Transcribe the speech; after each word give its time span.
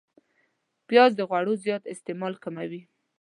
پیاز 0.87 1.11
د 1.15 1.21
غوړو 1.29 1.53
زیات 1.63 1.83
استعمال 1.93 2.33
کموي 2.43 2.81